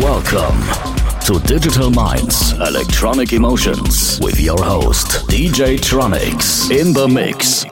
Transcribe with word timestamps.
Welcome 0.00 0.58
to 1.26 1.38
Digital 1.46 1.90
Minds 1.90 2.52
Electronic 2.52 3.34
Emotions 3.34 4.18
with 4.22 4.40
your 4.40 4.56
host, 4.64 5.28
DJ 5.28 5.76
Tronics, 5.76 6.70
in 6.70 6.94
the 6.94 7.06
mix. 7.06 7.66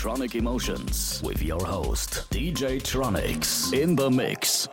Electronic 0.00 0.34
Emotions 0.34 1.20
with 1.22 1.42
your 1.42 1.62
host, 1.62 2.24
DJ 2.30 2.80
Tronics, 2.80 3.70
in 3.78 3.94
the 3.94 4.10
mix. 4.10 4.66